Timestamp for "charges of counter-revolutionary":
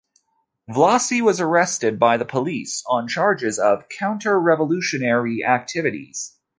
3.11-5.45